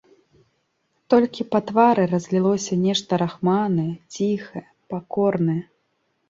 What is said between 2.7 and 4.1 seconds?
нешта рахманае,